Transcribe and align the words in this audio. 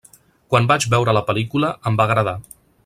Quan 0.53 0.69
vaig 0.71 0.87
veure 0.95 1.15
la 1.19 1.23
pel·lícula, 1.29 1.73
em 1.91 2.01
va 2.01 2.09
agradar. 2.11 2.39